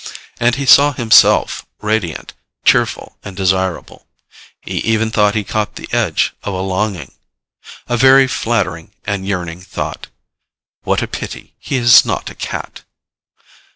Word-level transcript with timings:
And 0.39 0.55
he 0.55 0.65
saw 0.65 0.93
himself 0.93 1.63
radiant, 1.79 2.33
cheerful 2.65 3.19
and 3.23 3.37
desirable. 3.37 4.07
He 4.59 4.77
even 4.79 5.11
thought 5.11 5.35
he 5.35 5.43
caught 5.43 5.75
the 5.75 5.87
edge 5.91 6.33
of 6.41 6.55
a 6.55 6.59
longing 6.59 7.11
A 7.87 7.97
very 7.97 8.25
flattering 8.25 8.95
and 9.05 9.27
yearning 9.27 9.61
thought: 9.61 10.07
_What 10.87 11.03
a 11.03 11.07
pity 11.07 11.53
he 11.59 11.75
is 11.75 12.03
not 12.03 12.31
a 12.31 12.33
cat. 12.33 12.81